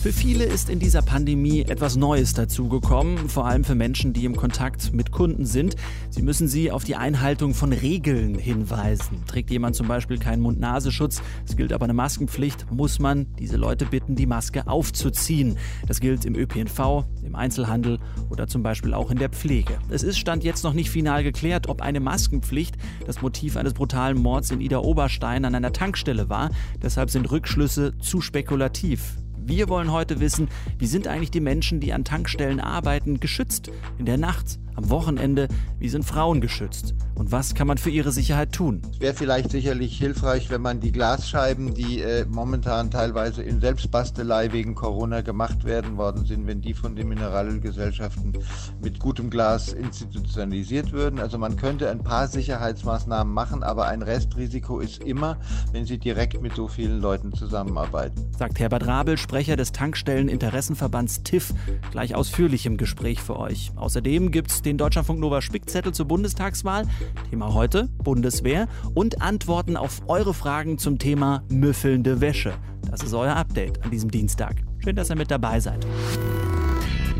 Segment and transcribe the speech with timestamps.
[0.00, 4.34] Für viele ist in dieser Pandemie etwas Neues dazugekommen, vor allem für Menschen, die im
[4.34, 5.76] Kontakt mit Kunden sind.
[6.08, 9.22] Sie müssen sie auf die Einhaltung von Regeln hinweisen.
[9.26, 13.84] Trägt jemand zum Beispiel keinen Mund-Nasenschutz, es gilt aber eine Maskenpflicht, muss man diese Leute
[13.84, 15.58] bitten, die Maske aufzuziehen.
[15.86, 17.98] Das gilt im ÖPNV, im Einzelhandel
[18.30, 19.80] oder zum Beispiel auch in der Pflege.
[19.90, 22.74] Es ist Stand jetzt noch nicht final geklärt, ob eine Maskenpflicht
[23.06, 26.48] das Motiv eines brutalen Mords in Ida Oberstein an einer Tankstelle war.
[26.82, 29.18] Deshalb sind Rückschlüsse zu spekulativ.
[29.50, 33.68] Wir wollen heute wissen, wie sind eigentlich die Menschen, die an Tankstellen arbeiten, geschützt
[33.98, 38.12] in der Nacht, am Wochenende, wie sind Frauen geschützt und was kann man für ihre
[38.12, 38.80] Sicherheit tun?
[38.92, 44.52] Es wäre vielleicht sicherlich hilfreich, wenn man die Glasscheiben, die äh, momentan teilweise in Selbstbastelei
[44.52, 48.38] wegen Corona gemacht werden worden sind, wenn die von den Mineralölgesellschaften
[48.82, 51.18] mit gutem Glas institutionalisiert würden.
[51.18, 55.38] Also man könnte ein paar Sicherheitsmaßnahmen machen, aber ein Restrisiko ist immer,
[55.72, 58.30] wenn sie direkt mit so vielen Leuten zusammenarbeiten.
[58.38, 61.54] Sagt Herbert Rabel, Sprecher des Tankstellen-Interessenverbands TIF,
[61.90, 63.72] gleich ausführlich im Gespräch für euch.
[63.76, 66.86] Außerdem gibt es den Deutschlandfunk Nova Spickzettel zur Bundestagswahl.
[67.30, 72.54] Thema heute Bundeswehr und Antworten auf eure Fragen zum Thema müffelnde Wäsche.
[72.90, 74.56] Das ist euer Update an diesem Dienstag.
[74.78, 75.86] Schön, dass ihr mit dabei seid.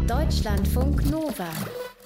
[0.07, 1.49] Deutschlandfunk Nova.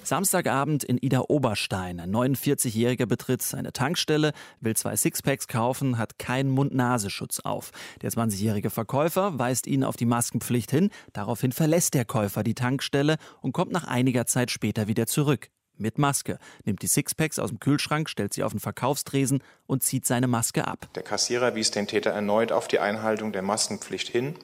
[0.04, 1.98] Samstagabend in Ida Oberstein.
[1.98, 7.70] Ein 49-Jähriger betritt seine Tankstelle, will zwei Sixpacks kaufen, hat keinen Mund-Nasenschutz auf.
[8.02, 10.90] Der 20-jährige Verkäufer weist ihn auf die Maskenpflicht hin.
[11.12, 15.48] Daraufhin verlässt der Käufer die Tankstelle und kommt nach einiger Zeit später wieder zurück.
[15.76, 20.06] Mit Maske, nimmt die Sixpacks aus dem Kühlschrank, stellt sie auf den Verkaufstresen und zieht
[20.06, 20.88] seine Maske ab.
[20.94, 24.36] Der Kassierer wies den Täter erneut auf die Einhaltung der Maskenpflicht hin.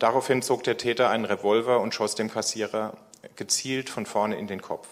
[0.00, 2.96] Daraufhin zog der Täter einen Revolver und schoss dem Kassierer
[3.36, 4.88] gezielt von vorne in den Kopf.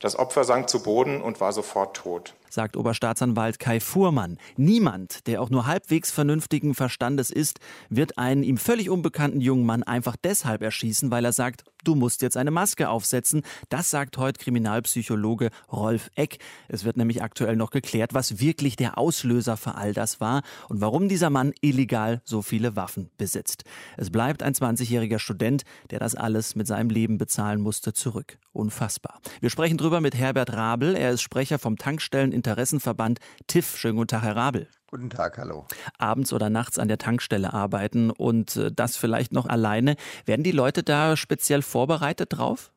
[0.00, 4.38] Das Opfer sank zu Boden und war sofort tot sagt Oberstaatsanwalt Kai Fuhrmann.
[4.56, 9.82] Niemand, der auch nur halbwegs vernünftigen Verstandes ist, wird einen ihm völlig unbekannten jungen Mann
[9.82, 13.42] einfach deshalb erschießen, weil er sagt, du musst jetzt eine Maske aufsetzen.
[13.68, 16.38] Das sagt heute Kriminalpsychologe Rolf Eck.
[16.68, 20.80] Es wird nämlich aktuell noch geklärt, was wirklich der Auslöser für all das war und
[20.80, 23.64] warum dieser Mann illegal so viele Waffen besitzt.
[23.96, 28.38] Es bleibt ein 20-jähriger Student, der das alles mit seinem Leben bezahlen musste, zurück.
[28.52, 29.20] Unfassbar.
[29.40, 30.96] Wir sprechen drüber mit Herbert Rabel.
[30.96, 33.76] Er ist Sprecher vom Tankstellen Interessenverband TIF.
[33.76, 34.68] Schönen guten Tag, Herr Rabel.
[34.90, 35.66] Guten Tag, hallo.
[35.98, 39.96] Abends oder nachts an der Tankstelle arbeiten und äh, das vielleicht noch alleine.
[40.24, 42.72] Werden die Leute da speziell vorbereitet drauf?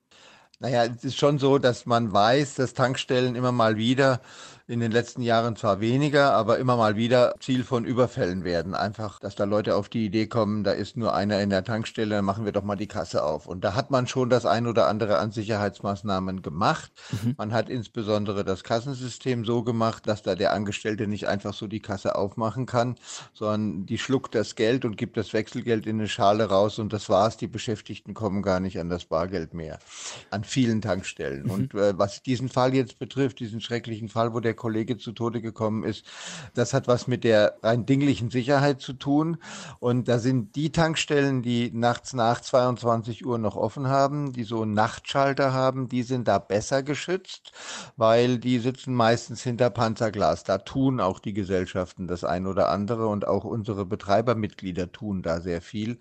[0.60, 4.22] Naja, es ist schon so, dass man weiß, dass Tankstellen immer mal wieder
[4.68, 8.74] in den letzten Jahren zwar weniger, aber immer mal wieder Ziel von Überfällen werden.
[8.74, 12.16] Einfach, dass da Leute auf die Idee kommen, da ist nur einer in der Tankstelle,
[12.16, 13.48] dann machen wir doch mal die Kasse auf.
[13.48, 16.92] Und da hat man schon das ein oder andere an Sicherheitsmaßnahmen gemacht.
[17.12, 17.36] Mhm.
[17.38, 21.82] Man hat insbesondere das Kassensystem so gemacht, dass da der Angestellte nicht einfach so die
[21.82, 22.96] Kasse aufmachen kann,
[23.34, 27.10] sondern die schluckt das Geld und gibt das Wechselgeld in eine Schale raus und das
[27.10, 27.38] war's.
[27.38, 29.80] Die Beschäftigten kommen gar nicht an das Bargeld mehr.
[30.30, 31.44] An vielen Tankstellen.
[31.44, 31.52] Mhm.
[31.52, 35.42] Und äh, was diesen Fall jetzt betrifft, diesen schrecklichen Fall, wo der Kollege zu Tode
[35.42, 36.06] gekommen ist.
[36.54, 39.38] Das hat was mit der rein dinglichen Sicherheit zu tun.
[39.80, 44.62] Und da sind die Tankstellen, die nachts nach 22 Uhr noch offen haben, die so
[44.62, 47.52] einen Nachtschalter haben, die sind da besser geschützt,
[47.98, 50.44] weil die sitzen meistens hinter Panzerglas.
[50.44, 55.42] Da tun auch die Gesellschaften das ein oder andere und auch unsere Betreibermitglieder tun da
[55.42, 56.00] sehr viel,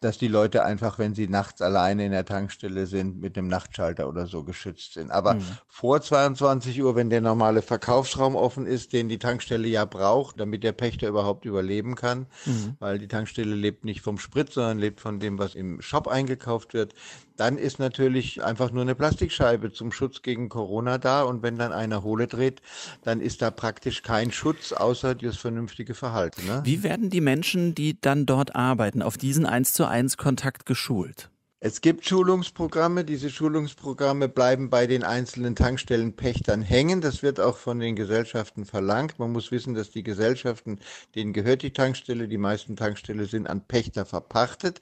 [0.00, 4.08] dass die Leute einfach, wenn sie nachts alleine in der Tankstelle sind, mit dem Nachtschalter
[4.08, 5.10] oder so geschützt sind.
[5.10, 5.44] Aber mhm.
[5.68, 10.38] vor 22 Uhr, wenn der normale Verkauf Verkaufsraum offen ist, den die Tankstelle ja braucht,
[10.38, 12.76] damit der Pächter überhaupt überleben kann, mhm.
[12.78, 16.72] weil die Tankstelle lebt nicht vom Sprit, sondern lebt von dem, was im Shop eingekauft
[16.72, 16.94] wird.
[17.36, 21.72] Dann ist natürlich einfach nur eine Plastikscheibe zum Schutz gegen Corona da und wenn dann
[21.72, 22.62] einer Hohle dreht,
[23.02, 26.46] dann ist da praktisch kein Schutz außer das vernünftige Verhalten.
[26.46, 26.62] Ne?
[26.64, 31.28] Wie werden die Menschen, die dann dort arbeiten, auf diesen 1 zu 1 Kontakt geschult?
[31.62, 33.04] Es gibt Schulungsprogramme.
[33.04, 37.02] Diese Schulungsprogramme bleiben bei den einzelnen Tankstellenpächtern hängen.
[37.02, 39.18] Das wird auch von den Gesellschaften verlangt.
[39.18, 40.78] Man muss wissen, dass die Gesellschaften,
[41.14, 44.80] denen gehört die Tankstelle, die meisten Tankstelle sind an Pächter verpachtet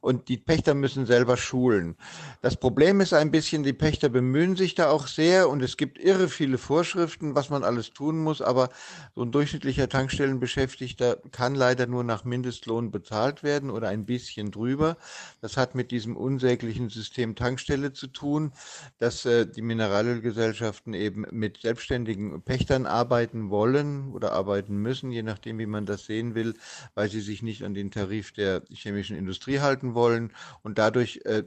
[0.00, 1.96] und die Pächter müssen selber schulen.
[2.42, 5.98] Das Problem ist ein bisschen, die Pächter bemühen sich da auch sehr und es gibt
[5.98, 8.68] irre viele Vorschriften, was man alles tun muss, aber
[9.16, 14.96] so ein durchschnittlicher Tankstellenbeschäftigter kann leider nur nach Mindestlohn bezahlt werden oder ein bisschen drüber.
[15.40, 18.52] Das hat mit diesem unsäglichen System Tankstelle zu tun,
[18.98, 25.58] dass äh, die Mineralölgesellschaften eben mit selbstständigen Pächtern arbeiten wollen oder arbeiten müssen, je nachdem,
[25.58, 26.54] wie man das sehen will,
[26.94, 30.32] weil sie sich nicht an den Tarif der chemischen Industrie halten wollen
[30.62, 31.42] und dadurch äh,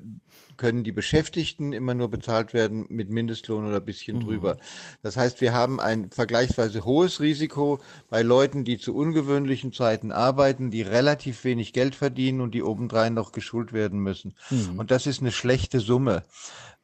[0.57, 4.21] können die Beschäftigten immer nur bezahlt werden mit Mindestlohn oder ein bisschen mhm.
[4.21, 4.57] drüber.
[5.01, 7.79] Das heißt, wir haben ein vergleichsweise hohes Risiko
[8.09, 13.13] bei Leuten, die zu ungewöhnlichen Zeiten arbeiten, die relativ wenig Geld verdienen und die obendrein
[13.13, 14.35] noch geschult werden müssen.
[14.49, 14.62] Mhm.
[14.69, 16.23] Und das ist eine schlechte Summe.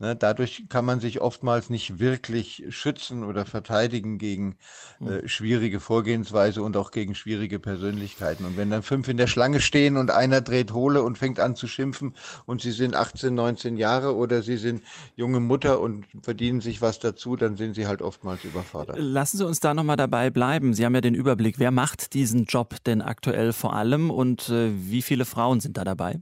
[0.01, 4.55] Ne, dadurch kann man sich oftmals nicht wirklich schützen oder verteidigen gegen
[5.01, 8.45] äh, schwierige Vorgehensweise und auch gegen schwierige Persönlichkeiten.
[8.45, 11.57] Und wenn dann fünf in der Schlange stehen und einer dreht Hohle und fängt an
[11.57, 12.15] zu schimpfen
[12.45, 14.83] und sie sind 18, 19 Jahre oder sie sind
[15.17, 18.97] junge Mutter und verdienen sich was dazu, dann sind sie halt oftmals überfordert.
[18.97, 20.73] Lassen Sie uns da nochmal dabei bleiben.
[20.73, 21.59] Sie haben ja den Überblick.
[21.59, 25.83] Wer macht diesen Job denn aktuell vor allem und äh, wie viele Frauen sind da
[25.83, 26.21] dabei?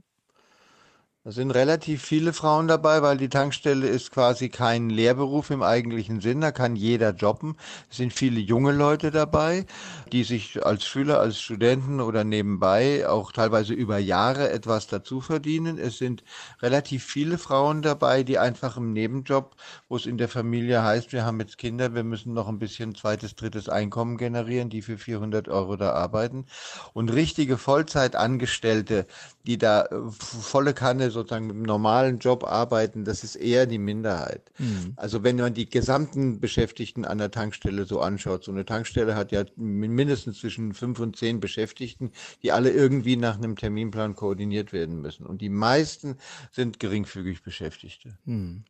[1.28, 6.22] Da sind relativ viele Frauen dabei, weil die Tankstelle ist quasi kein Lehrberuf im eigentlichen
[6.22, 6.40] Sinn.
[6.40, 7.58] Da kann jeder jobben.
[7.90, 9.66] Es sind viele junge Leute dabei,
[10.10, 15.76] die sich als Schüler, als Studenten oder nebenbei auch teilweise über Jahre etwas dazu verdienen.
[15.76, 16.24] Es sind
[16.62, 19.54] relativ viele Frauen dabei, die einfach im Nebenjob,
[19.90, 22.94] wo es in der Familie heißt, wir haben jetzt Kinder, wir müssen noch ein bisschen
[22.94, 26.46] zweites, drittes Einkommen generieren, die für 400 Euro da arbeiten.
[26.94, 29.06] Und richtige Vollzeitangestellte,
[29.46, 33.78] die da äh, volle Kanne sozusagen mit einem normalen Job arbeiten, das ist eher die
[33.78, 34.50] Minderheit.
[34.58, 34.94] Mhm.
[34.96, 39.32] Also wenn man die gesamten Beschäftigten an der Tankstelle so anschaut, so eine Tankstelle hat
[39.32, 42.12] ja mindestens zwischen fünf und zehn Beschäftigten,
[42.42, 45.26] die alle irgendwie nach einem Terminplan koordiniert werden müssen.
[45.26, 46.16] Und die meisten
[46.52, 48.16] sind geringfügig Beschäftigte.
[48.24, 48.64] Mhm.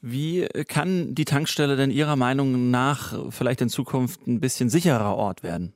[0.00, 5.42] Wie kann die Tankstelle denn Ihrer Meinung nach vielleicht in Zukunft ein bisschen sicherer Ort
[5.42, 5.72] werden?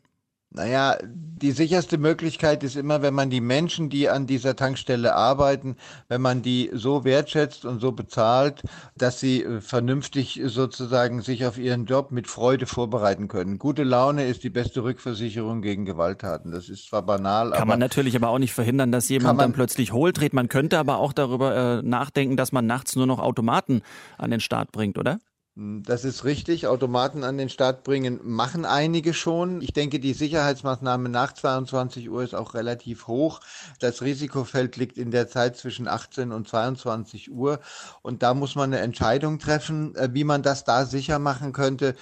[0.51, 5.77] Naja, die sicherste Möglichkeit ist immer, wenn man die Menschen, die an dieser Tankstelle arbeiten,
[6.09, 8.63] wenn man die so wertschätzt und so bezahlt,
[8.97, 13.59] dass sie äh, vernünftig sozusagen sich auf ihren Job mit Freude vorbereiten können.
[13.59, 16.53] Gute Laune ist die beste Rückversicherung gegen Gewalttaten.
[16.53, 19.93] Das ist zwar banal, kann man natürlich aber auch nicht verhindern, dass jemand dann plötzlich
[19.93, 20.33] holt dreht.
[20.33, 23.83] Man könnte aber auch darüber äh, nachdenken, dass man nachts nur noch Automaten
[24.17, 25.19] an den Start bringt, oder?
[25.59, 26.67] Das ist richtig.
[26.67, 29.63] Automaten an den Start bringen machen einige schon.
[29.63, 33.41] Ich denke, die Sicherheitsmaßnahme nach 22 Uhr ist auch relativ hoch.
[33.81, 37.61] Das Risikofeld liegt in der Zeit zwischen 18 und 22 Uhr.
[38.03, 41.97] Und da muss man eine Entscheidung treffen, äh, wie man das da sicher machen könnte.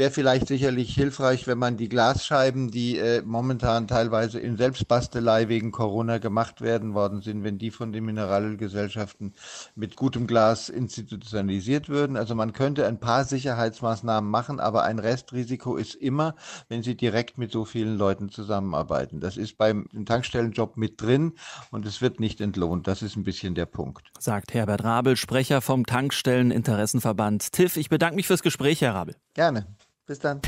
[0.00, 5.72] Wäre vielleicht sicherlich hilfreich, wenn man die Glasscheiben, die äh, momentan teilweise in Selbstbastelei wegen
[5.72, 9.34] Corona gemacht werden worden sind, wenn die von den Mineralgesellschaften
[9.74, 12.16] mit gutem Glas institutionalisiert würden.
[12.16, 16.34] Also man könnte ein paar Sicherheitsmaßnahmen machen, aber ein Restrisiko ist immer,
[16.70, 19.20] wenn Sie direkt mit so vielen Leuten zusammenarbeiten.
[19.20, 21.34] Das ist beim Tankstellenjob mit drin
[21.72, 22.86] und es wird nicht entlohnt.
[22.86, 24.10] Das ist ein bisschen der Punkt.
[24.18, 27.76] Sagt Herbert Rabel, Sprecher vom Tankstelleninteressenverband TIF.
[27.76, 29.16] Ich bedanke mich fürs Gespräch, Herr Rabel.
[29.34, 29.66] Gerne.
[30.10, 30.40] Bis dann.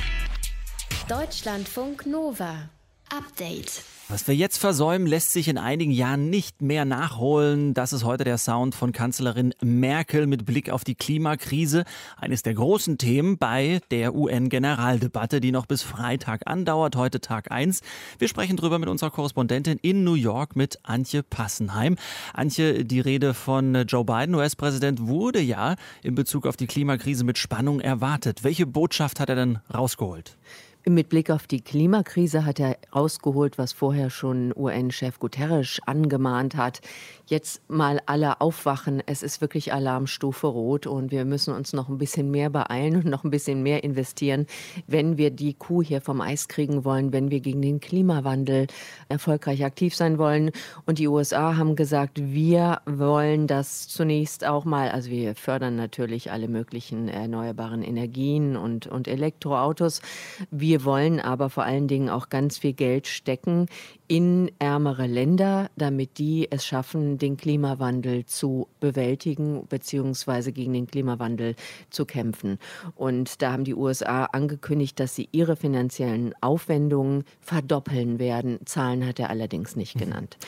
[1.09, 2.69] Deutschlandfunk Nova.
[3.13, 3.83] Update.
[4.09, 7.75] Was wir jetzt versäumen, lässt sich in einigen Jahren nicht mehr nachholen.
[7.75, 11.85] Das ist heute der Sound von Kanzlerin Merkel mit Blick auf die Klimakrise.
[12.17, 17.81] Eines der großen Themen bei der UN-Generaldebatte, die noch bis Freitag andauert, heute Tag 1.
[18.19, 21.97] Wir sprechen drüber mit unserer Korrespondentin in New York mit Antje Passenheim.
[22.33, 27.37] Antje, die Rede von Joe Biden, US-Präsident, wurde ja in Bezug auf die Klimakrise mit
[27.37, 28.43] Spannung erwartet.
[28.43, 30.37] Welche Botschaft hat er denn rausgeholt?
[30.85, 36.81] Mit Blick auf die Klimakrise hat er rausgeholt, was vorher schon UN-Chef Guterres angemahnt hat.
[37.27, 39.01] Jetzt mal alle aufwachen.
[39.07, 43.05] Es ist wirklich Alarmstufe Rot und wir müssen uns noch ein bisschen mehr beeilen und
[43.05, 44.47] noch ein bisschen mehr investieren,
[44.89, 48.67] wenn wir die Kuh hier vom Eis kriegen wollen, wenn wir gegen den Klimawandel
[49.09, 50.51] erfolgreich aktiv sein wollen.
[50.85, 56.33] Und die USA haben gesagt, wir wollen das zunächst auch mal, also wir fördern natürlich
[56.33, 60.03] alle möglichen erneuerbaren Energien und, und Elektroautos.
[60.51, 63.67] Wir wir wollen aber vor allen Dingen auch ganz viel Geld stecken
[64.09, 70.51] in ärmere Länder, damit die es schaffen, den Klimawandel zu bewältigen bzw.
[70.51, 71.57] gegen den Klimawandel
[71.91, 72.59] zu kämpfen.
[72.95, 78.59] Und da haben die USA angekündigt, dass sie ihre finanziellen Aufwendungen verdoppeln werden.
[78.65, 80.39] Zahlen hat er allerdings nicht genannt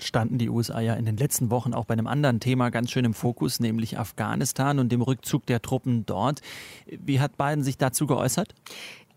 [0.00, 3.04] standen die USA ja in den letzten Wochen auch bei einem anderen Thema ganz schön
[3.04, 6.40] im Fokus, nämlich Afghanistan und dem Rückzug der Truppen dort.
[6.86, 8.54] Wie hat Biden sich dazu geäußert?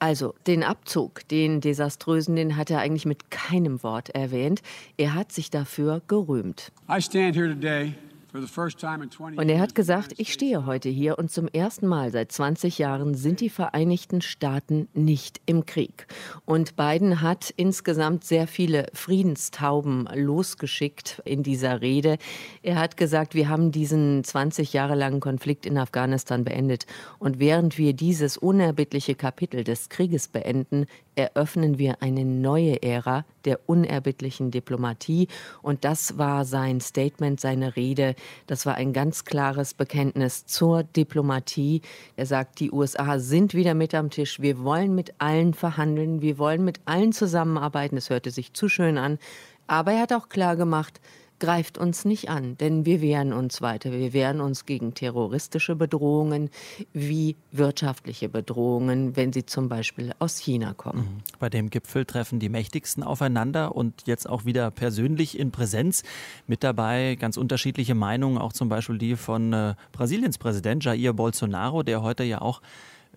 [0.02, 4.64] Also den Abzug, den desaströsen, den hat er eigentlich mit keinem Wort erwähnt.
[4.98, 6.72] Er hat sich dafür gerühmt.
[6.90, 7.94] I stand here today
[8.34, 13.14] und er hat gesagt, ich stehe heute hier und zum ersten Mal seit 20 Jahren
[13.14, 16.08] sind die Vereinigten Staaten nicht im Krieg.
[16.46, 22.18] Und Biden hat insgesamt sehr viele Friedenstauben losgeschickt in dieser Rede.
[22.64, 26.86] Er hat gesagt, wir haben diesen 20 Jahre langen Konflikt in Afghanistan beendet.
[27.20, 30.86] Und während wir dieses unerbittliche Kapitel des Krieges beenden,
[31.16, 35.28] eröffnen wir eine neue Ära der unerbittlichen Diplomatie.
[35.62, 38.16] Und das war sein Statement, seine Rede
[38.48, 41.82] Das war ein ganz klares Bekenntnis zur Diplomatie.
[42.16, 44.40] Er sagt, die USA sind wieder mit am Tisch.
[44.40, 46.22] Wir wollen mit allen verhandeln.
[46.22, 47.98] Wir wollen mit allen zusammenarbeiten.
[47.98, 49.20] Es hörte sich zu schön an.
[49.68, 51.00] Aber er hat auch klar gemacht,
[51.42, 53.92] greift uns nicht an, denn wir wehren uns weiter.
[53.92, 56.50] Wir wehren uns gegen terroristische Bedrohungen
[56.94, 61.00] wie wirtschaftliche Bedrohungen, wenn sie zum Beispiel aus China kommen.
[61.00, 61.40] Mhm.
[61.40, 66.04] Bei dem Gipfel treffen die Mächtigsten aufeinander und jetzt auch wieder persönlich in Präsenz.
[66.46, 71.82] Mit dabei ganz unterschiedliche Meinungen, auch zum Beispiel die von äh, Brasiliens Präsident Jair Bolsonaro,
[71.82, 72.62] der heute ja auch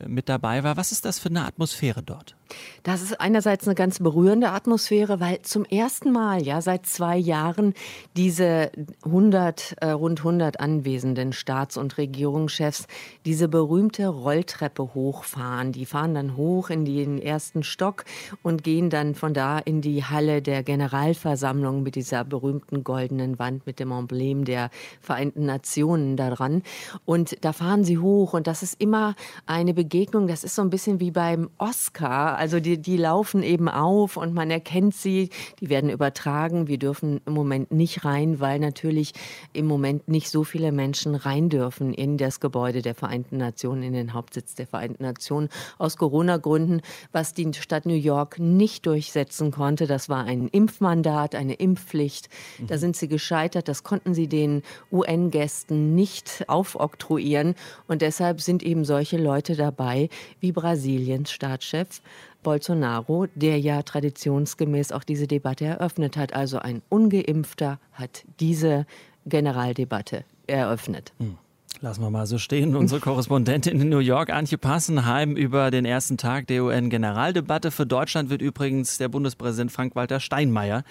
[0.01, 0.79] äh, mit dabei war.
[0.79, 2.35] Was ist das für eine Atmosphäre dort?
[2.83, 7.75] Das ist einerseits eine ganz berührende Atmosphäre, weil zum ersten Mal, ja, seit zwei Jahren
[8.17, 8.71] diese
[9.05, 12.87] 100, äh, rund 100 anwesenden Staats- und Regierungschefs
[13.25, 15.73] diese berühmte Rolltreppe hochfahren.
[15.73, 18.05] Die fahren dann hoch in den ersten Stock
[18.43, 23.67] und gehen dann von da in die Halle der Generalversammlung mit dieser berühmten goldenen Wand
[23.67, 24.71] mit dem Emblem der
[25.01, 26.63] Vereinten Nationen daran.
[27.05, 29.15] Und da fahren sie hoch und das ist immer
[29.47, 32.37] eine Begegnung, das ist so ein bisschen wie beim Oscar.
[32.45, 36.69] Also die, die laufen eben auf und man erkennt sie, die werden übertragen.
[36.69, 39.15] Wir dürfen im Moment nicht rein, weil natürlich
[39.55, 43.95] im Moment nicht so viele Menschen rein dürfen in das Gebäude der Vereinten Nationen, in
[43.95, 45.49] den Hauptsitz der Vereinten Nationen.
[45.79, 46.83] Aus Corona-Gründen,
[47.13, 52.29] was die Stadt New York nicht durchsetzen konnte, das war ein Impfmandat, eine Impfpflicht.
[52.67, 53.69] Da sind sie gescheitert.
[53.69, 54.61] Das konnten sie den
[54.93, 57.55] UN-Gästen nicht aufoktroyieren.
[57.89, 60.11] Und deshalb sind eben solche Leute dabei
[60.41, 62.03] wie Brasiliens Staatschef
[62.45, 66.33] Bolsonaro, der ja traditionsgemäß auch diese Debatte eröffnet hat.
[66.33, 68.87] Also ein ungeimpfter hat diese
[69.27, 71.13] Generaldebatte eröffnet.
[71.19, 71.39] Hm.
[71.81, 72.77] Lassen wir mal so stehen.
[72.77, 77.73] Unsere Korrespondentin in New York, Antje Passenheim, über den ersten Tag der UN-Generaldebatte.
[77.73, 80.85] Für Deutschland wird übrigens der Bundespräsident Frank-Walter Steinmeier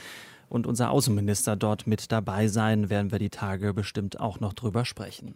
[0.50, 2.90] und unser Außenminister dort mit dabei sein.
[2.90, 5.34] Werden wir die Tage bestimmt auch noch drüber sprechen.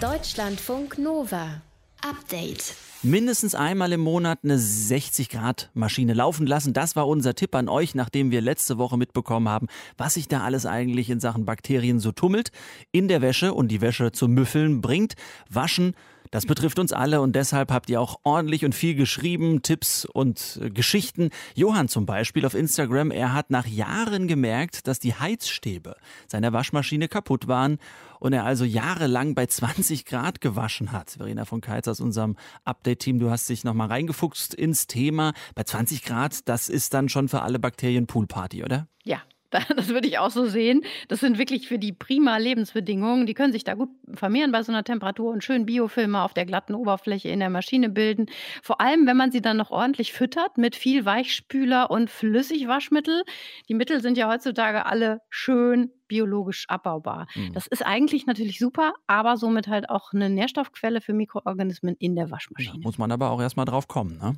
[0.00, 1.62] Deutschlandfunk Nova.
[2.02, 2.74] Update.
[3.04, 6.72] Mindestens einmal im Monat eine 60-Grad-Maschine laufen lassen.
[6.72, 9.66] Das war unser Tipp an euch, nachdem wir letzte Woche mitbekommen haben,
[9.96, 12.50] was sich da alles eigentlich in Sachen Bakterien so tummelt.
[12.90, 15.14] In der Wäsche und die Wäsche zu müffeln bringt.
[15.48, 15.94] Waschen
[16.32, 20.58] das betrifft uns alle und deshalb habt ihr auch ordentlich und viel geschrieben, Tipps und
[20.60, 21.28] äh, Geschichten.
[21.54, 25.94] Johann zum Beispiel auf Instagram, er hat nach Jahren gemerkt, dass die Heizstäbe
[26.26, 27.78] seiner Waschmaschine kaputt waren
[28.18, 31.10] und er also jahrelang bei 20 Grad gewaschen hat.
[31.10, 35.34] Verena von Keitz aus unserem Update-Team, du hast dich nochmal reingefuchst ins Thema.
[35.54, 38.88] Bei 20 Grad, das ist dann schon für alle Bakterien Poolparty, oder?
[39.04, 39.20] Ja,
[39.76, 40.82] Das würde ich auch so sehen.
[41.08, 43.26] Das sind wirklich für die prima Lebensbedingungen.
[43.26, 46.46] Die können sich da gut vermehren bei so einer Temperatur und schön Biofilme auf der
[46.46, 48.26] glatten Oberfläche in der Maschine bilden.
[48.62, 53.22] Vor allem, wenn man sie dann noch ordentlich füttert mit viel Weichspüler und Flüssigwaschmittel.
[53.68, 57.26] Die Mittel sind ja heutzutage alle schön biologisch abbaubar.
[57.34, 57.54] Mhm.
[57.54, 62.30] Das ist eigentlich natürlich super, aber somit halt auch eine Nährstoffquelle für Mikroorganismen in der
[62.30, 62.76] Waschmaschine.
[62.76, 64.34] Ja, muss man aber auch erstmal drauf kommen, ne?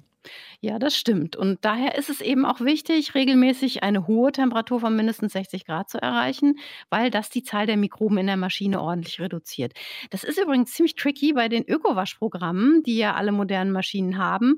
[0.61, 1.37] Ja, das stimmt.
[1.37, 5.90] Und daher ist es eben auch wichtig, regelmäßig eine hohe Temperatur von mindestens 60 Grad
[5.90, 6.59] zu erreichen,
[6.90, 9.73] weil das die Zahl der Mikroben in der Maschine ordentlich reduziert.
[10.11, 14.57] Das ist übrigens ziemlich tricky bei den Ökowaschprogrammen, die ja alle modernen Maschinen haben.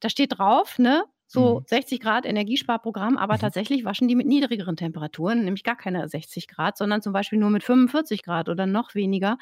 [0.00, 1.64] Da steht drauf, ne, so mhm.
[1.66, 3.40] 60 Grad Energiesparprogramm, aber mhm.
[3.40, 7.50] tatsächlich waschen die mit niedrigeren Temperaturen, nämlich gar keine 60 Grad, sondern zum Beispiel nur
[7.50, 9.38] mit 45 Grad oder noch weniger.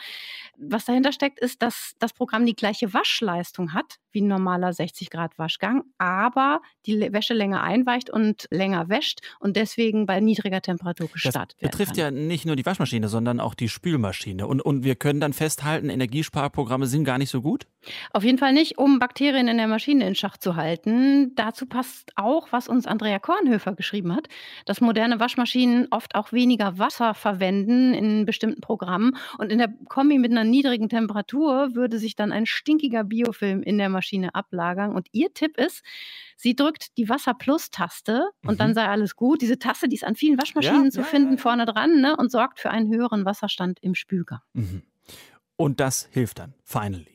[0.56, 5.10] Was dahinter steckt, ist, dass das Programm die gleiche Waschleistung hat wie ein normaler 60
[5.10, 11.08] Grad Waschgang, aber die Wäsche länger einweicht und länger wäscht und deswegen bei niedriger Temperatur
[11.08, 11.72] gestartet wird.
[11.72, 14.46] Das betrifft ja nicht nur die Waschmaschine, sondern auch die Spülmaschine.
[14.46, 17.66] Und, und wir können dann festhalten, Energiesparprogramme sind gar nicht so gut?
[18.12, 21.34] Auf jeden Fall nicht, um Bakterien in der Maschine in Schach zu halten.
[21.34, 24.28] Dazu passt auch, was uns Andrea Kornhöfer geschrieben hat,
[24.66, 29.16] dass moderne Waschmaschinen oft auch weniger Wasser verwenden in bestimmten Programmen.
[29.38, 33.78] Und in der Kombi mit einer niedrigen Temperatur würde sich dann ein stinkiger Biofilm in
[33.78, 34.94] der Maschine ablagern.
[34.94, 35.82] Und ihr Tipp ist,
[36.36, 38.58] sie drückt die Wasser-Plus-Taste und mhm.
[38.58, 39.42] dann sei alles gut.
[39.42, 42.16] Diese Taste, die ist an vielen Waschmaschinen ja, zu ja, finden, ja, vorne dran ne,
[42.16, 44.40] und sorgt für einen höheren Wasserstand im Spülgang.
[44.52, 44.82] Mhm.
[45.56, 47.06] Und das hilft dann, finally.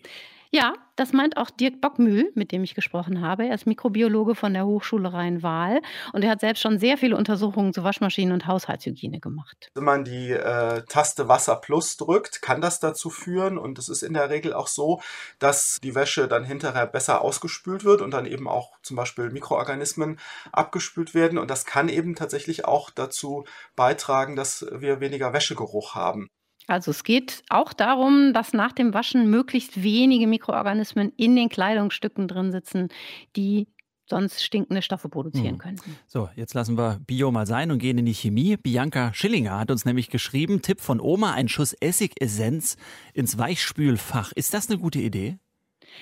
[0.57, 3.45] Ja, das meint auch Dirk Bockmühl, mit dem ich gesprochen habe.
[3.45, 5.81] Er ist Mikrobiologe von der Hochschule Rhein-Waal
[6.13, 9.69] und er hat selbst schon sehr viele Untersuchungen zu Waschmaschinen und Haushaltshygiene gemacht.
[9.75, 14.01] Wenn man die äh, Taste Wasser Plus drückt, kann das dazu führen und es ist
[14.01, 14.99] in der Regel auch so,
[15.37, 20.17] dass die Wäsche dann hinterher besser ausgespült wird und dann eben auch zum Beispiel Mikroorganismen
[20.51, 23.45] abgespült werden und das kann eben tatsächlich auch dazu
[23.75, 26.31] beitragen, dass wir weniger Wäschegeruch haben.
[26.67, 32.27] Also es geht auch darum, dass nach dem Waschen möglichst wenige Mikroorganismen in den Kleidungsstücken
[32.27, 32.89] drin sitzen,
[33.35, 33.67] die
[34.09, 35.59] sonst stinkende Stoffe produzieren mhm.
[35.59, 35.97] könnten.
[36.07, 38.57] So, jetzt lassen wir Bio mal sein und gehen in die Chemie.
[38.57, 42.77] Bianca Schillinger hat uns nämlich geschrieben, Tipp von Oma, ein Schuss Essigessenz
[43.13, 44.31] ins Weichspülfach.
[44.33, 45.39] Ist das eine gute Idee?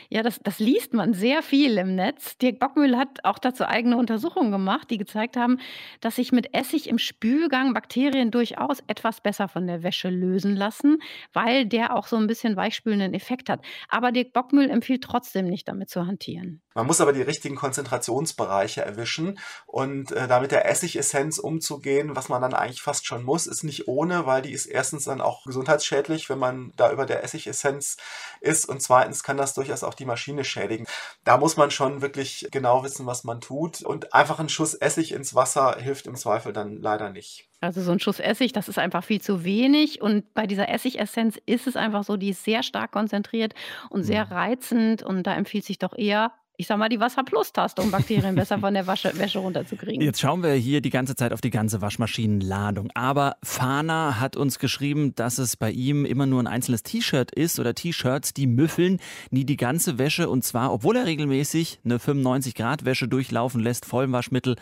[0.09, 2.37] Ja, das, das liest man sehr viel im Netz.
[2.37, 5.59] Dirk Bockmühl hat auch dazu eigene Untersuchungen gemacht, die gezeigt haben,
[6.01, 10.99] dass sich mit Essig im Spülgang Bakterien durchaus etwas besser von der Wäsche lösen lassen,
[11.33, 13.61] weil der auch so ein bisschen weichspülenden Effekt hat.
[13.89, 16.61] Aber Dirk Bockmühl empfiehlt trotzdem nicht damit zu hantieren.
[16.75, 22.41] Man muss aber die richtigen Konzentrationsbereiche erwischen und äh, damit der Essigessenz umzugehen, was man
[22.41, 26.29] dann eigentlich fast schon muss, ist nicht ohne, weil die ist erstens dann auch gesundheitsschädlich,
[26.29, 27.95] wenn man da über der Essigessenz
[28.41, 30.85] ist und zweitens kann das durchaus auch die Maschine schädigen.
[31.23, 35.13] Da muss man schon wirklich genau wissen, was man tut und einfach ein Schuss Essig
[35.13, 37.47] ins Wasser hilft im Zweifel dann leider nicht.
[37.61, 40.01] Also so ein Schuss Essig, das ist einfach viel zu wenig.
[40.01, 43.53] Und bei dieser Essigessenz ist es einfach so, die ist sehr stark konzentriert
[43.89, 44.31] und sehr mhm.
[44.31, 45.03] reizend.
[45.03, 48.73] Und da empfiehlt sich doch eher ich sag mal, die Wasser-Plus-Taste, um Bakterien besser von
[48.73, 50.01] der Wasche, Wäsche runterzukriegen.
[50.01, 52.89] Jetzt schauen wir hier die ganze Zeit auf die ganze Waschmaschinenladung.
[52.93, 57.59] Aber Fana hat uns geschrieben, dass es bei ihm immer nur ein einzelnes T-Shirt ist
[57.59, 58.99] oder T-Shirts, die müffeln
[59.31, 60.29] nie die ganze Wäsche.
[60.29, 64.55] Und zwar, obwohl er regelmäßig eine 95-Grad-Wäsche durchlaufen lässt, Vollwaschmittel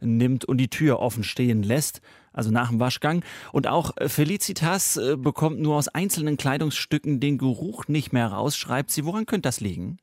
[0.00, 2.00] nimmt und die Tür offen stehen lässt
[2.38, 3.24] also nach dem Waschgang.
[3.50, 8.92] Und auch Felicitas äh, bekommt nur aus einzelnen Kleidungsstücken den Geruch nicht mehr raus, schreibt
[8.92, 9.04] sie.
[9.04, 9.98] Woran könnte das liegen?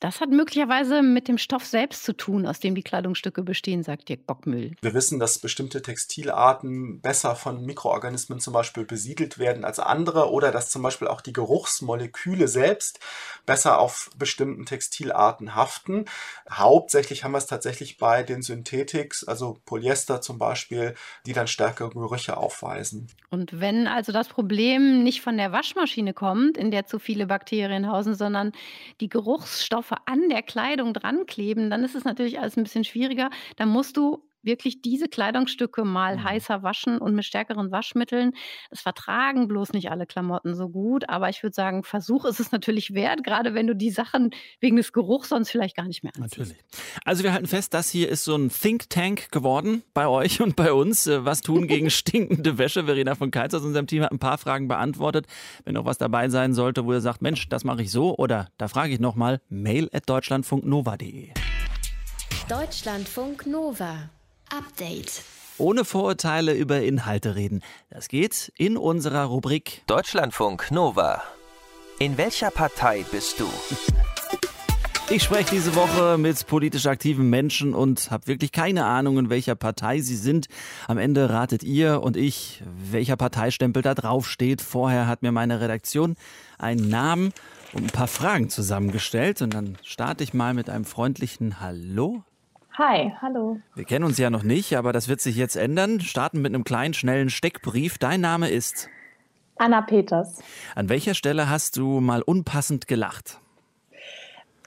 [0.00, 4.08] Das hat möglicherweise mit dem Stoff selbst zu tun, aus dem die Kleidungsstücke bestehen, sagt
[4.08, 4.72] Dirk Bockmüll.
[4.82, 10.52] Wir wissen, dass bestimmte Textilarten besser von Mikroorganismen zum Beispiel besiedelt werden als andere oder
[10.52, 13.00] dass zum Beispiel auch die Geruchsmoleküle selbst
[13.46, 16.04] besser auf bestimmten Textilarten haften.
[16.50, 21.90] Hauptsächlich haben wir es tatsächlich bei den Synthetics, also Polyester zum Beispiel, die dann stärkere
[21.90, 23.08] Gerüche aufweisen.
[23.30, 27.90] Und wenn also das Problem nicht von der Waschmaschine kommt, in der zu viele Bakterien
[27.90, 28.52] hausen, sondern
[29.00, 33.30] die Geruchsstoffe an der Kleidung dran kleben, dann ist es natürlich alles ein bisschen schwieriger.
[33.56, 36.24] Dann musst du wirklich diese Kleidungsstücke mal mhm.
[36.24, 38.32] heißer waschen und mit stärkeren Waschmitteln.
[38.70, 42.52] Das vertragen bloß nicht alle Klamotten so gut, aber ich würde sagen, Versuch ist es
[42.52, 46.12] natürlich wert, gerade wenn du die Sachen wegen des Geruchs sonst vielleicht gar nicht mehr
[46.16, 46.38] anziehst.
[46.38, 46.64] Natürlich.
[47.04, 50.56] Also wir halten fest, das hier ist so ein Think Tank geworden bei euch und
[50.56, 51.06] bei uns.
[51.06, 52.84] Äh, was tun gegen stinkende Wäsche?
[52.84, 55.26] Verena von Keitz aus unserem Team hat ein paar Fragen beantwortet.
[55.64, 58.48] Wenn noch was dabei sein sollte, wo ihr sagt, Mensch, das mache ich so oder
[58.58, 61.30] da frage ich nochmal, mail at deutschlandfunknova.de.
[62.48, 64.10] Deutschlandfunk Nova.
[64.50, 65.22] Update.
[65.58, 67.62] Ohne Vorurteile über Inhalte reden.
[67.90, 71.22] Das geht in unserer Rubrik Deutschlandfunk Nova.
[71.98, 73.48] In welcher Partei bist du?
[75.08, 79.54] Ich spreche diese Woche mit politisch aktiven Menschen und habe wirklich keine Ahnung, in welcher
[79.54, 80.46] Partei sie sind.
[80.88, 84.60] Am Ende ratet ihr und ich, welcher Parteistempel da drauf steht.
[84.60, 86.16] Vorher hat mir meine Redaktion
[86.58, 87.32] einen Namen
[87.72, 92.24] und ein paar Fragen zusammengestellt und dann starte ich mal mit einem freundlichen Hallo.
[92.78, 93.58] Hi, hallo.
[93.74, 96.00] Wir kennen uns ja noch nicht, aber das wird sich jetzt ändern.
[96.00, 97.96] Starten mit einem kleinen, schnellen Steckbrief.
[97.96, 98.90] Dein Name ist?
[99.56, 100.42] Anna Peters.
[100.74, 103.40] An welcher Stelle hast du mal unpassend gelacht?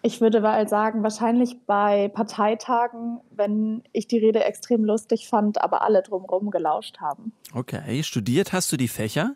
[0.01, 5.83] Ich würde mal sagen, wahrscheinlich bei Parteitagen, wenn ich die Rede extrem lustig fand, aber
[5.83, 7.31] alle drumherum gelauscht haben.
[7.53, 8.01] Okay.
[8.01, 9.35] Studiert hast du die Fächer?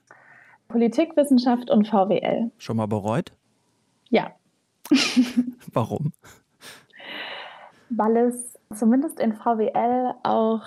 [0.67, 2.49] Politikwissenschaft und VWL.
[2.57, 3.33] Schon mal bereut?
[4.09, 4.31] Ja.
[5.71, 6.11] Warum?
[7.91, 10.63] Weil es zumindest in VWL auch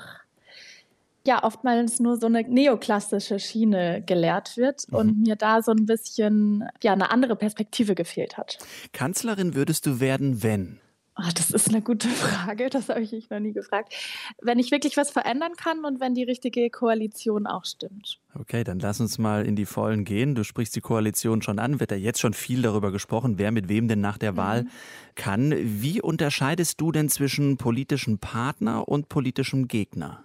[1.27, 4.97] ja oftmals nur so eine neoklassische Schiene gelehrt wird mhm.
[4.97, 8.59] und mir da so ein bisschen ja eine andere Perspektive gefehlt hat.
[8.93, 10.81] Kanzlerin würdest du werden, wenn?
[11.19, 13.95] Oh, das ist eine gute Frage, das habe ich mich noch nie gefragt.
[14.43, 18.19] Wenn ich wirklich was verändern kann und wenn die richtige Koalition auch stimmt.
[18.35, 20.35] Okay, dann lass uns mal in die Vollen gehen.
[20.35, 23.71] Du sprichst die Koalition schon an, wird ja jetzt schon viel darüber gesprochen, wer mit
[23.71, 24.37] wem denn nach der mhm.
[24.37, 24.67] Wahl
[25.15, 25.55] kann.
[25.57, 30.23] Wie unterscheidest du denn zwischen politischem Partner und politischem Gegner?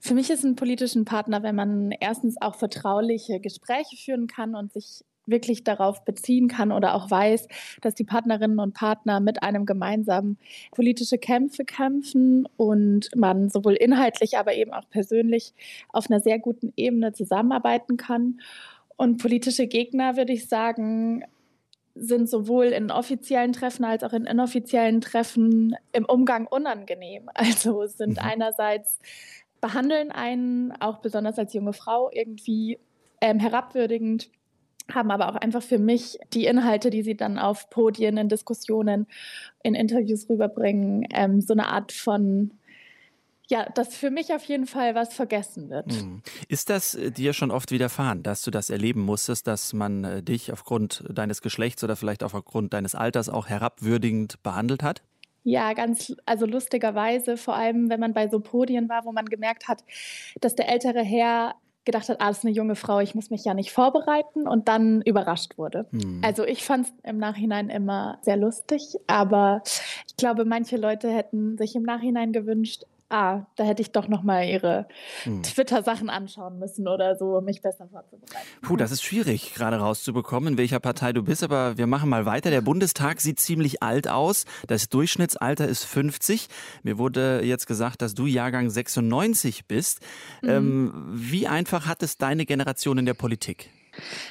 [0.00, 4.72] Für mich ist ein politischen Partner, wenn man erstens auch vertrauliche Gespräche führen kann und
[4.72, 7.48] sich wirklich darauf beziehen kann oder auch weiß,
[7.80, 10.36] dass die Partnerinnen und Partner mit einem gemeinsam
[10.72, 15.54] politische Kämpfe kämpfen und man sowohl inhaltlich, aber eben auch persönlich
[15.90, 18.40] auf einer sehr guten Ebene zusammenarbeiten kann.
[18.96, 21.24] Und politische Gegner, würde ich sagen,
[21.94, 27.30] sind sowohl in offiziellen Treffen als auch in inoffiziellen Treffen im Umgang unangenehm.
[27.34, 28.18] Also sind mhm.
[28.18, 28.98] einerseits
[29.60, 32.78] behandeln einen auch besonders als junge Frau irgendwie
[33.20, 34.30] ähm, herabwürdigend
[34.92, 39.06] haben aber auch einfach für mich die Inhalte, die sie dann auf Podien, in Diskussionen,
[39.62, 42.52] in Interviews rüberbringen, ähm, so eine Art von
[43.46, 45.92] ja, dass für mich auf jeden Fall was vergessen wird.
[45.92, 46.22] Hm.
[46.48, 50.22] Ist das äh, dir schon oft widerfahren, dass du das erleben musstest, dass man äh,
[50.22, 55.02] dich aufgrund deines Geschlechts oder vielleicht auch aufgrund deines Alters auch herabwürdigend behandelt hat?
[55.42, 59.68] Ja, ganz, also lustigerweise, vor allem wenn man bei so Podien war, wo man gemerkt
[59.68, 59.84] hat,
[60.40, 63.44] dass der ältere Herr gedacht hat, ah, das ist eine junge Frau, ich muss mich
[63.44, 65.86] ja nicht vorbereiten und dann überrascht wurde.
[65.90, 66.20] Hm.
[66.24, 69.62] Also ich fand es im Nachhinein immer sehr lustig, aber
[70.06, 74.22] ich glaube, manche Leute hätten sich im Nachhinein gewünscht, ah, da hätte ich doch noch
[74.22, 74.86] mal ihre
[75.22, 75.42] hm.
[75.42, 78.46] Twitter-Sachen anschauen müssen oder so, um mich besser vorzubereiten.
[78.62, 82.26] Puh, das ist schwierig, gerade rauszubekommen, in welcher Partei du bist, aber wir machen mal
[82.26, 82.50] weiter.
[82.50, 84.44] Der Bundestag sieht ziemlich alt aus.
[84.66, 86.48] Das Durchschnittsalter ist 50.
[86.82, 90.00] Mir wurde jetzt gesagt, dass du Jahrgang 96 bist.
[90.42, 90.48] Mhm.
[90.48, 93.70] Ähm, wie einfach hat es deine Generation in der Politik?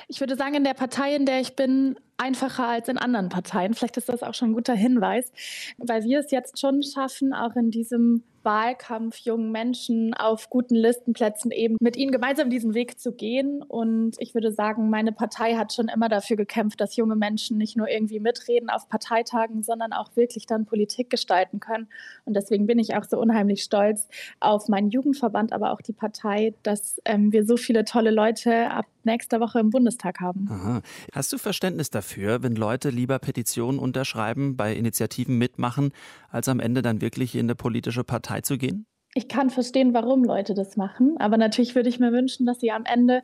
[0.07, 3.73] Ich würde sagen, in der Partei, in der ich bin, einfacher als in anderen Parteien.
[3.73, 5.31] Vielleicht ist das auch schon ein guter Hinweis,
[5.77, 11.51] weil wir es jetzt schon schaffen, auch in diesem Wahlkampf jungen Menschen auf guten Listenplätzen
[11.51, 13.61] eben mit ihnen gemeinsam diesen Weg zu gehen.
[13.61, 17.77] Und ich würde sagen, meine Partei hat schon immer dafür gekämpft, dass junge Menschen nicht
[17.77, 21.87] nur irgendwie mitreden auf Parteitagen, sondern auch wirklich dann Politik gestalten können.
[22.25, 24.07] Und deswegen bin ich auch so unheimlich stolz
[24.39, 28.85] auf meinen Jugendverband, aber auch die Partei, dass ähm, wir so viele tolle Leute ab
[29.05, 30.47] nächster Woche im Bundestag haben.
[30.49, 30.81] Aha.
[31.13, 32.02] Hast du Verständnis dafür,
[32.43, 35.91] wenn Leute lieber Petitionen unterschreiben, bei Initiativen mitmachen,
[36.29, 38.85] als am Ende dann wirklich in eine politische Partei zu gehen?
[39.15, 41.17] Ich kann verstehen, warum Leute das machen.
[41.19, 43.21] Aber natürlich würde ich mir wünschen, dass sie am Ende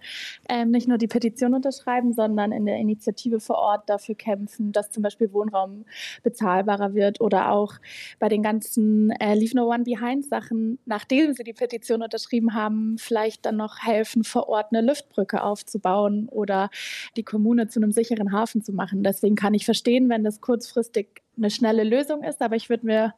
[0.47, 4.91] ähm, nicht nur die Petition unterschreiben, sondern in der Initiative vor Ort dafür kämpfen, dass
[4.91, 5.86] zum Beispiel Wohnraum
[6.21, 7.73] bezahlbarer wird oder auch
[8.19, 12.97] bei den ganzen äh, Leave No One Behind Sachen, nachdem sie die Petition unterschrieben haben,
[12.99, 16.69] vielleicht dann noch helfen, vor Ort eine Lüftbrücke aufzubauen oder
[17.17, 19.02] die Kommune zu einem sicheren Hafen zu machen.
[19.02, 23.13] Deswegen kann ich verstehen, wenn das kurzfristig eine schnelle Lösung ist, aber ich würde mir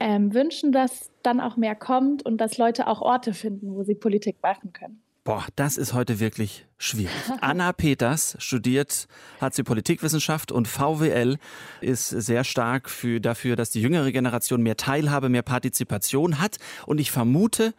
[0.00, 3.94] ähm, wünschen, dass dann auch mehr kommt und dass Leute auch Orte finden, wo sie
[3.94, 5.00] Politik machen können.
[5.24, 7.10] Boah, das ist heute wirklich schwierig.
[7.40, 9.08] Anna Peters studiert,
[9.40, 11.38] hat sie Politikwissenschaft und VWL
[11.80, 16.58] ist sehr stark für, dafür, dass die jüngere Generation mehr Teilhabe, mehr Partizipation hat.
[16.84, 17.72] Und ich vermute,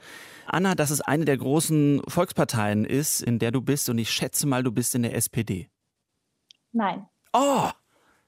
[0.47, 3.89] Anna, dass es eine der großen Volksparteien ist, in der du bist.
[3.89, 5.69] Und ich schätze mal, du bist in der SPD.
[6.71, 7.06] Nein.
[7.32, 7.69] Oh,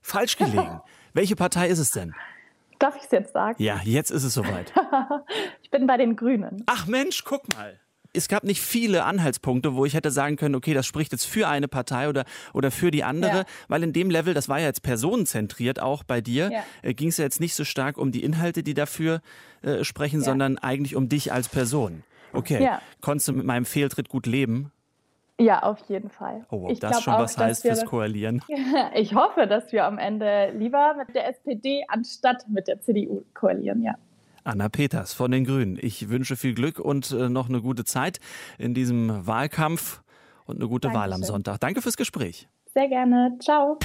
[0.01, 0.81] falsch gelegen.
[1.13, 2.13] Welche Partei ist es denn?
[2.79, 3.61] Darf ich es jetzt sagen?
[3.61, 4.73] Ja, jetzt ist es soweit.
[5.63, 6.63] ich bin bei den Grünen.
[6.65, 7.79] Ach Mensch, guck mal.
[8.13, 11.47] Es gab nicht viele Anhaltspunkte, wo ich hätte sagen können, okay, das spricht jetzt für
[11.47, 13.45] eine Partei oder, oder für die andere, ja.
[13.67, 16.63] weil in dem Level, das war ja jetzt personenzentriert auch bei dir, ja.
[16.81, 19.21] äh, ging es ja jetzt nicht so stark um die Inhalte, die dafür
[19.61, 20.25] äh, sprechen, ja.
[20.25, 22.03] sondern eigentlich um dich als Person.
[22.33, 22.69] Okay,
[23.01, 24.71] konntest du mit meinem Fehltritt gut leben?
[25.39, 26.45] Ja, auf jeden Fall.
[26.49, 28.41] Oh, ob ich das schon auch, was heißt fürs Koalieren?
[28.95, 33.83] ich hoffe, dass wir am Ende lieber mit der SPD anstatt mit der CDU koalieren,
[33.83, 33.95] ja.
[34.43, 35.77] Anna Peters von den Grünen.
[35.79, 38.19] Ich wünsche viel Glück und äh, noch eine gute Zeit
[38.57, 40.01] in diesem Wahlkampf
[40.45, 41.01] und eine gute Dankeschön.
[41.01, 41.59] Wahl am Sonntag.
[41.59, 42.47] Danke fürs Gespräch.
[42.73, 43.37] Sehr gerne.
[43.39, 43.77] Ciao.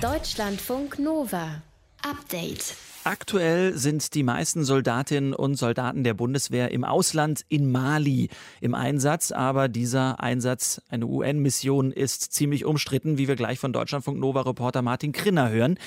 [0.00, 1.62] Deutschlandfunk Nova.
[2.04, 2.76] Update.
[3.04, 8.28] Aktuell sind die meisten Soldatinnen und Soldaten der Bundeswehr im Ausland in Mali
[8.60, 14.18] im Einsatz, aber dieser Einsatz, eine UN-Mission, ist ziemlich umstritten, wie wir gleich von Deutschlandfunk
[14.18, 15.78] Nova Reporter Martin Krinner hören.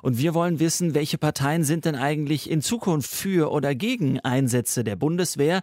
[0.00, 4.82] Und wir wollen wissen, welche Parteien sind denn eigentlich in Zukunft für oder gegen Einsätze
[4.82, 5.60] der Bundeswehr?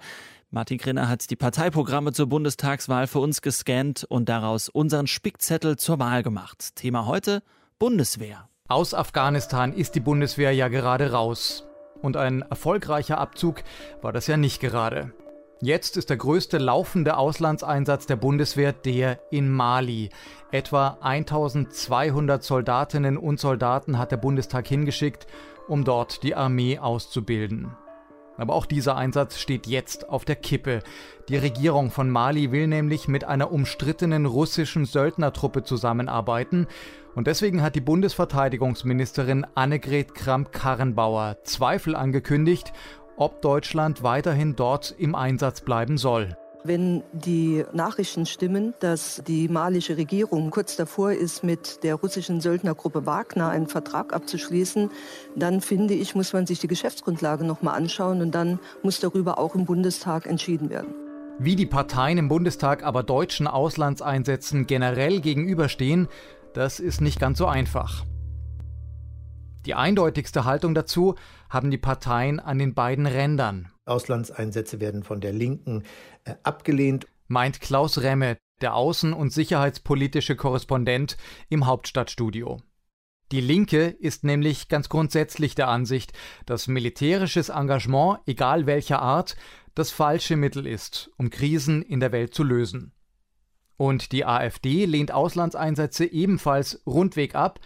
[0.51, 5.97] Martin Krinner hat die Parteiprogramme zur Bundestagswahl für uns gescannt und daraus unseren Spickzettel zur
[5.97, 6.75] Wahl gemacht.
[6.75, 7.41] Thema heute
[7.79, 8.47] Bundeswehr.
[8.69, 11.67] Aus Afghanistan ist die Bundeswehr ja gerade raus.
[12.01, 13.61] Und ein erfolgreicher Abzug
[14.01, 15.11] war das ja nicht gerade.
[15.61, 20.11] Jetzt ist der größte laufende Auslandseinsatz der Bundeswehr der in Mali.
[20.51, 25.27] Etwa 1200 Soldatinnen und Soldaten hat der Bundestag hingeschickt,
[25.67, 27.75] um dort die Armee auszubilden.
[28.37, 30.79] Aber auch dieser Einsatz steht jetzt auf der Kippe.
[31.29, 36.67] Die Regierung von Mali will nämlich mit einer umstrittenen russischen Söldnertruppe zusammenarbeiten.
[37.15, 42.73] Und deswegen hat die Bundesverteidigungsministerin Annegret Kramp-Karrenbauer Zweifel angekündigt,
[43.17, 46.35] ob Deutschland weiterhin dort im Einsatz bleiben soll.
[46.65, 53.05] Wenn die Nachrichten stimmen, dass die malische Regierung kurz davor ist, mit der russischen Söldnergruppe
[53.05, 54.89] Wagner einen Vertrag abzuschließen,
[55.35, 59.39] dann finde ich, muss man sich die Geschäftsgrundlage noch mal anschauen und dann muss darüber
[59.39, 60.95] auch im Bundestag entschieden werden.
[61.37, 66.07] Wie die Parteien im Bundestag aber deutschen Auslandseinsätzen generell gegenüberstehen,
[66.53, 68.05] das ist nicht ganz so einfach.
[69.65, 71.15] Die eindeutigste Haltung dazu
[71.49, 73.71] haben die Parteien an den beiden Rändern.
[73.85, 75.83] Auslandseinsätze werden von der Linken
[76.25, 81.17] äh, abgelehnt, meint Klaus Remme, der außen- und sicherheitspolitische Korrespondent
[81.49, 82.61] im Hauptstadtstudio.
[83.31, 86.13] Die Linke ist nämlich ganz grundsätzlich der Ansicht,
[86.45, 89.35] dass militärisches Engagement, egal welcher Art,
[89.75, 92.93] das falsche Mittel ist, um Krisen in der Welt zu lösen.
[93.83, 97.59] Und die AfD lehnt Auslandseinsätze ebenfalls rundweg ab,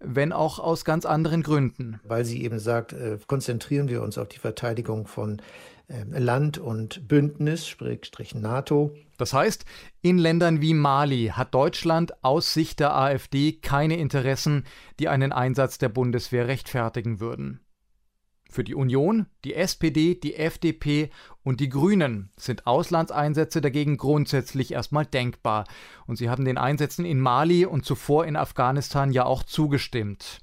[0.00, 2.00] wenn auch aus ganz anderen Gründen.
[2.02, 5.40] Weil sie eben sagt, äh, konzentrieren wir uns auf die Verteidigung von
[5.86, 8.92] äh, Land und Bündnis, Sprich NATO.
[9.18, 9.64] Das heißt,
[10.00, 14.64] in Ländern wie Mali hat Deutschland aus Sicht der AfD keine Interessen,
[14.98, 17.60] die einen Einsatz der Bundeswehr rechtfertigen würden.
[18.52, 21.08] Für die Union, die SPD, die FDP
[21.42, 25.64] und die Grünen sind Auslandseinsätze dagegen grundsätzlich erstmal denkbar,
[26.06, 30.40] und sie haben den Einsätzen in Mali und zuvor in Afghanistan ja auch zugestimmt.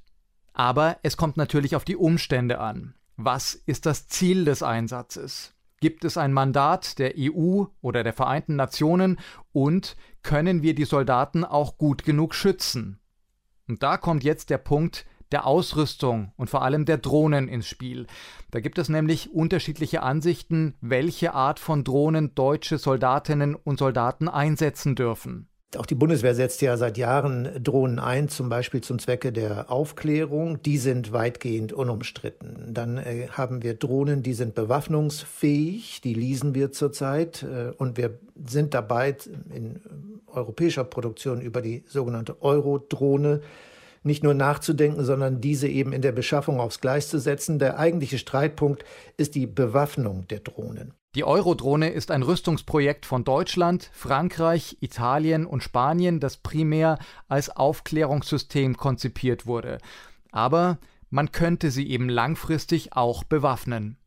[0.53, 2.95] Aber es kommt natürlich auf die Umstände an.
[3.15, 5.53] Was ist das Ziel des Einsatzes?
[5.79, 9.19] Gibt es ein Mandat der EU oder der Vereinten Nationen
[9.51, 12.99] und können wir die Soldaten auch gut genug schützen?
[13.67, 18.07] Und da kommt jetzt der Punkt, der Ausrüstung und vor allem der Drohnen ins Spiel.
[18.51, 24.95] Da gibt es nämlich unterschiedliche Ansichten, welche Art von Drohnen deutsche Soldatinnen und Soldaten einsetzen
[24.95, 25.49] dürfen.
[25.77, 30.63] Auch die Bundeswehr setzt ja seit Jahren Drohnen ein, zum Beispiel zum Zwecke der Aufklärung.
[30.63, 32.73] Die sind weitgehend unumstritten.
[32.73, 37.43] Dann äh, haben wir Drohnen, die sind bewaffnungsfähig, die leasen wir zurzeit.
[37.43, 39.15] Äh, und wir sind dabei,
[39.53, 39.79] in
[40.25, 43.41] europäischer Produktion über die sogenannte Euro-Drohne
[44.03, 47.59] nicht nur nachzudenken, sondern diese eben in der Beschaffung aufs Gleis zu setzen.
[47.59, 48.83] Der eigentliche Streitpunkt
[49.17, 50.93] ist die Bewaffnung der Drohnen.
[51.15, 58.77] Die Eurodrohne ist ein Rüstungsprojekt von Deutschland, Frankreich, Italien und Spanien, das primär als Aufklärungssystem
[58.77, 59.79] konzipiert wurde.
[60.31, 60.77] Aber
[61.09, 63.97] man könnte sie eben langfristig auch bewaffnen.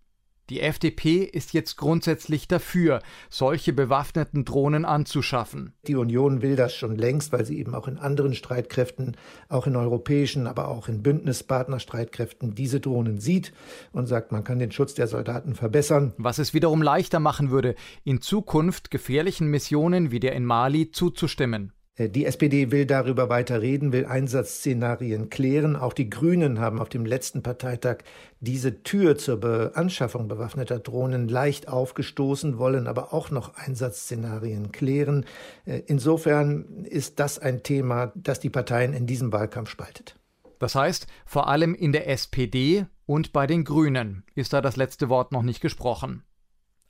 [0.50, 3.00] Die FDP ist jetzt grundsätzlich dafür,
[3.30, 5.72] solche bewaffneten Drohnen anzuschaffen.
[5.86, 9.16] Die Union will das schon längst, weil sie eben auch in anderen Streitkräften,
[9.48, 13.52] auch in europäischen, aber auch in Bündnispartnerstreitkräften diese Drohnen sieht
[13.92, 16.12] und sagt, man kann den Schutz der Soldaten verbessern.
[16.18, 21.72] Was es wiederum leichter machen würde, in Zukunft gefährlichen Missionen wie der in Mali zuzustimmen.
[22.02, 25.76] Äh, die SPD will darüber weiter reden, will Einsatzszenarien klären.
[25.76, 27.98] Auch die Grünen haben auf dem letzten Parteitag
[28.40, 35.24] diese Tür zur Beanschaffung bewaffneter Drohnen leicht aufgestoßen, wollen aber auch noch Einsatzszenarien klären.
[35.64, 40.16] Äh, insofern ist das ein Thema, das die Parteien in diesem Wahlkampf spaltet.
[40.58, 45.08] Das heißt, vor allem in der SPD und bei den Grünen ist da das letzte
[45.08, 46.22] Wort noch nicht gesprochen.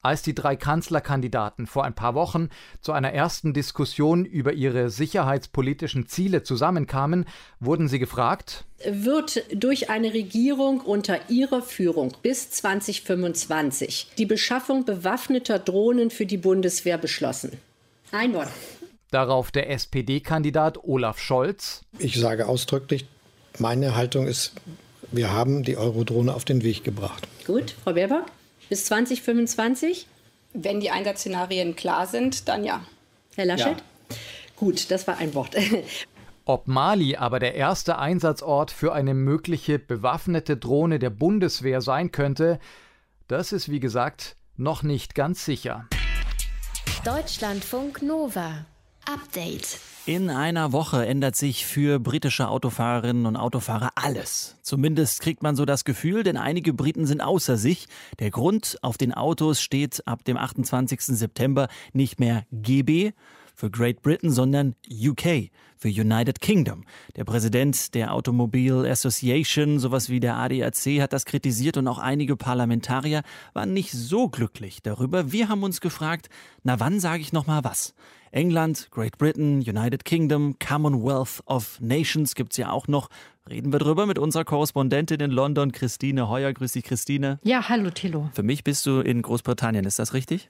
[0.04, 2.48] Als die drei Kanzlerkandidaten vor ein paar Wochen
[2.80, 7.24] zu einer ersten Diskussion über ihre sicherheitspolitischen Ziele zusammenkamen,
[7.60, 15.60] wurden sie gefragt, wird durch eine Regierung unter ihrer Führung bis 2025 die Beschaffung bewaffneter
[15.60, 17.52] Drohnen für die Bundeswehr beschlossen?
[18.10, 18.50] Ein Wort.
[19.12, 21.82] Darauf der SPD-Kandidat Olaf Scholz.
[22.00, 23.06] Ich sage ausdrücklich,
[23.60, 24.54] meine Haltung ist,
[25.12, 27.28] wir haben die Eurodrohne auf den Weg gebracht.
[27.46, 28.24] Gut, Frau Baerbock?
[28.68, 30.06] Bis 2025?
[30.54, 32.84] Wenn die Einsatzszenarien klar sind, dann ja.
[33.36, 33.78] Herr Laschet?
[33.78, 34.16] Ja.
[34.56, 35.56] Gut, das war ein Wort.
[36.44, 42.58] Ob Mali aber der erste Einsatzort für eine mögliche bewaffnete Drohne der Bundeswehr sein könnte,
[43.28, 45.86] das ist wie gesagt noch nicht ganz sicher.
[47.04, 48.66] Deutschlandfunk Nova.
[49.04, 49.78] Update.
[50.04, 54.56] In einer Woche ändert sich für britische Autofahrerinnen und Autofahrer alles.
[54.62, 57.86] Zumindest kriegt man so das Gefühl, denn einige Briten sind außer sich.
[58.18, 61.00] Der Grund, auf den Autos steht ab dem 28.
[61.02, 63.12] September nicht mehr GB,
[63.62, 66.82] für Great Britain, sondern UK, für United Kingdom.
[67.14, 72.34] Der Präsident der Automobile Association, sowas wie der ADAC, hat das kritisiert und auch einige
[72.34, 73.22] Parlamentarier
[73.52, 75.30] waren nicht so glücklich darüber.
[75.30, 76.28] Wir haben uns gefragt,
[76.64, 77.94] na wann sage ich noch mal was?
[78.32, 83.10] England, Great Britain, United Kingdom, Commonwealth of Nations gibt's ja auch noch.
[83.50, 86.52] Reden wir drüber mit unserer Korrespondentin in London, Christine Heuer.
[86.52, 87.40] Grüß dich, Christine.
[87.42, 88.30] Ja, hallo, Thilo.
[88.34, 90.48] Für mich bist du in Großbritannien, ist das richtig?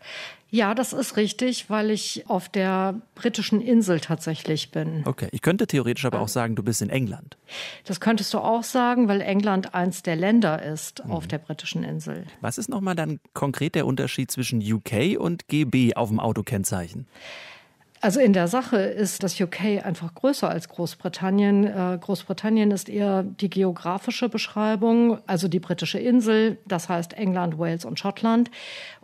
[0.51, 5.05] Ja, das ist richtig, weil ich auf der britischen Insel tatsächlich bin.
[5.07, 7.39] Okay, ich könnte theoretisch aber auch sagen, du bist in England.
[7.87, 11.13] Das könntest du auch sagen, weil England eins der Länder ist mhm.
[11.13, 12.27] auf der britischen Insel.
[12.43, 17.07] Was ist nochmal dann konkret der Unterschied zwischen UK und GB auf dem Autokennzeichen?
[18.05, 21.67] Also in der Sache ist das UK einfach größer als Großbritannien.
[21.67, 27.85] Äh, Großbritannien ist eher die geografische Beschreibung, also die britische Insel, das heißt England, Wales
[27.85, 28.51] und Schottland.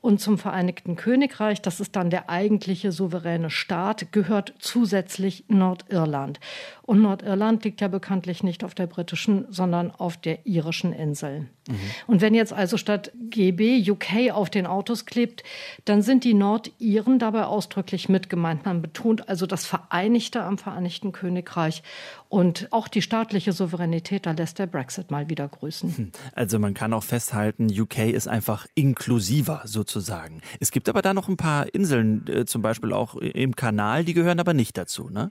[0.00, 6.38] Und zum Vereinigten Königreich, das ist dann der eigentliche souveräne Staat, gehört zusätzlich Nordirland.
[6.82, 11.48] Und Nordirland liegt ja bekanntlich nicht auf der britischen, sondern auf der irischen Insel.
[11.68, 11.78] Mhm.
[12.06, 15.42] Und wenn jetzt also statt GB UK auf den Autos klebt,
[15.84, 18.64] dann sind die Nordiren dabei ausdrücklich mitgemeint.
[18.64, 21.82] Man betont also das Vereinigte am Vereinigten Königreich
[22.28, 25.96] und auch die staatliche Souveränität, da lässt der Brexit mal wieder grüßen.
[25.96, 26.12] Hm.
[26.34, 29.87] Also man kann auch festhalten, UK ist einfach inklusiver sozusagen.
[30.60, 34.14] Es gibt aber da noch ein paar Inseln, äh, zum Beispiel auch im Kanal, die
[34.14, 35.30] gehören aber nicht dazu, ne?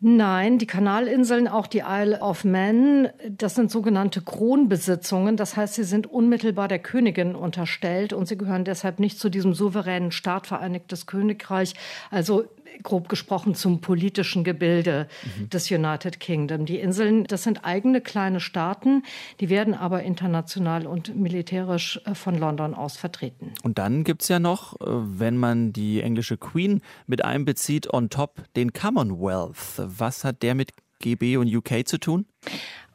[0.00, 5.36] Nein, die Kanalinseln, auch die Isle of Man, das sind sogenannte Kronbesitzungen.
[5.36, 9.54] Das heißt, sie sind unmittelbar der Königin unterstellt und sie gehören deshalb nicht zu diesem
[9.54, 11.74] souveränen Staat Vereinigtes Königreich.
[12.12, 12.44] Also
[12.82, 15.50] grob gesprochen zum politischen Gebilde mhm.
[15.50, 16.66] des United Kingdom.
[16.66, 19.02] Die Inseln, das sind eigene kleine Staaten,
[19.40, 23.52] die werden aber international und militärisch äh, von London aus vertreten.
[23.62, 28.10] Und dann gibt es ja noch, äh, wenn man die englische Queen mit einbezieht, on
[28.10, 29.78] top den Commonwealth.
[29.78, 32.26] Was hat der mit GB und UK zu tun?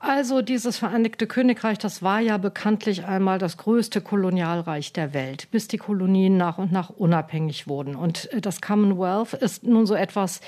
[0.06, 5.70] Also dieses Vereinigte Königreich, das war ja bekanntlich einmal das größte Kolonialreich der Welt, bis
[5.70, 7.96] die Kolonien nach und nach unabhängig wurden.
[7.96, 10.42] Und äh, das Commonwealth ist nun so etwas,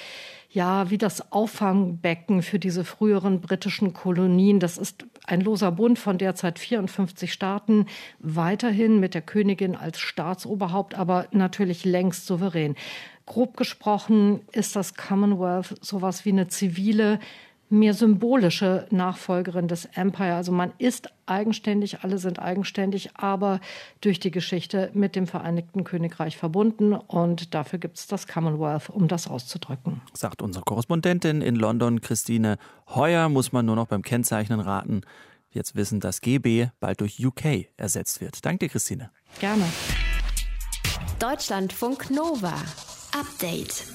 [0.49, 4.59] ja, wie das Auffangbecken für diese früheren britischen Kolonien.
[4.59, 7.85] Das ist ein loser Bund von derzeit 54 Staaten,
[8.19, 12.75] weiterhin mit der Königin als Staatsoberhaupt, aber natürlich längst souverän.
[13.25, 17.19] Grob gesprochen ist das Commonwealth sowas wie eine zivile
[17.69, 20.35] mehr symbolische Nachfolgerin des Empire.
[20.35, 23.59] Also man ist eigenständig, alle sind eigenständig, aber
[24.01, 26.93] durch die Geschichte mit dem Vereinigten Königreich verbunden.
[26.93, 30.01] Und dafür gibt es das Commonwealth, um das auszudrücken.
[30.13, 32.57] Sagt unsere Korrespondentin in London, Christine
[32.93, 35.01] Heuer, muss man nur noch beim Kennzeichnen raten.
[35.49, 38.45] Jetzt wissen, dass GB bald durch UK ersetzt wird.
[38.45, 39.09] Danke dir, Christine.
[39.39, 39.63] Gerne.
[41.19, 42.53] Deutschlandfunk Nova.
[43.17, 43.94] Update.